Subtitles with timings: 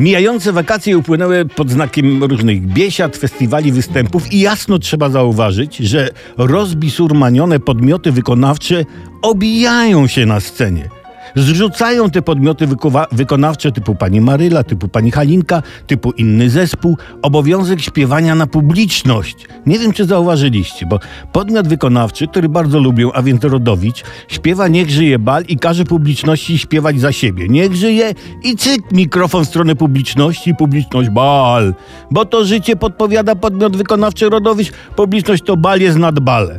[0.00, 7.60] Mijające wakacje upłynęły pod znakiem różnych biesiad, festiwali, występów i jasno trzeba zauważyć, że rozbisurmanione
[7.60, 8.84] podmioty wykonawcze
[9.22, 10.99] obijają się na scenie.
[11.36, 12.68] Zrzucają te podmioty
[13.12, 19.46] wykonawcze typu pani Maryla, typu pani Halinka, typu inny zespół, obowiązek śpiewania na publiczność.
[19.66, 20.98] Nie wiem, czy zauważyliście, bo
[21.32, 26.58] podmiot wykonawczy, który bardzo lubią, a więc Rodowicz, śpiewa Niech żyje bal i każe publiczności
[26.58, 27.48] śpiewać za siebie.
[27.48, 28.12] Niech żyje
[28.44, 31.74] i cyk, mikrofon w stronę publiczności, publiczność bal.
[32.10, 36.58] Bo to życie podpowiada podmiot wykonawczy Rodowicz, publiczność to bal jest nad bale.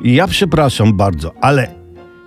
[0.00, 1.83] Ja przepraszam bardzo, ale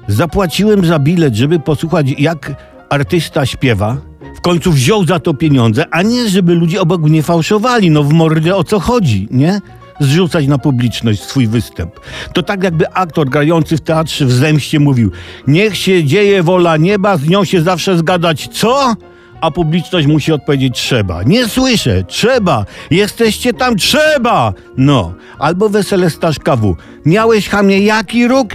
[0.08, 2.52] Zapłaciłem za bilet, żeby posłuchać, jak
[2.90, 3.98] artysta śpiewa.
[4.38, 7.92] W końcu wziął za to pieniądze, a nie żeby ludzie obok mnie fałszowali.
[7.92, 9.62] No w mordzie o co chodzi, nie?
[10.00, 12.00] Zrzucać na publiczność swój występ.
[12.34, 15.12] To tak jakby aktor grający w teatrze w zemście mówił:
[15.48, 18.50] Niech się dzieje wola nieba, z nią się zawsze zgadać.
[18.52, 18.96] Co?
[19.42, 21.24] A publiczność musi odpowiedzieć: Trzeba.
[21.24, 22.66] Nie słyszę, trzeba.
[22.92, 24.54] Jesteście tam, trzeba.
[24.78, 25.14] No.
[25.40, 26.58] Albo wesele Staszka.
[27.06, 28.48] Miałeś chamie jaki róg?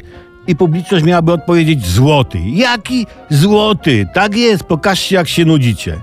[0.47, 2.39] I publiczność miałaby odpowiedzieć złoty.
[2.41, 4.07] Jaki złoty?
[4.15, 6.01] Tak jest, pokażcie jak się nudzicie.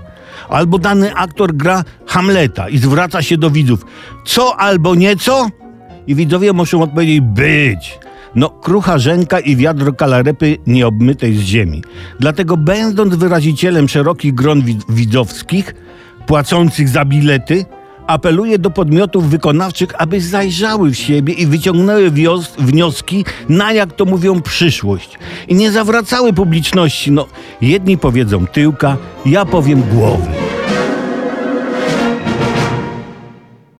[0.48, 3.86] Albo dany aktor gra Hamleta i zwraca się do widzów.
[4.26, 5.48] Co albo nieco?
[6.06, 7.98] I widzowie muszą odpowiedzieć być.
[8.34, 11.82] No, krucha rzęka i wiadro kalarepy nieobmytej z ziemi.
[12.20, 15.74] Dlatego będąc wyrazicielem szerokich gron wid- widzowskich,
[16.26, 17.64] płacących za bilety,
[18.10, 24.04] apeluję do podmiotów wykonawczych, aby zajrzały w siebie i wyciągnęły wios- wnioski na, jak to
[24.04, 25.18] mówią, przyszłość.
[25.48, 27.12] I nie zawracały publiczności.
[27.12, 27.26] No,
[27.60, 30.39] jedni powiedzą tyłka, ja powiem głowy.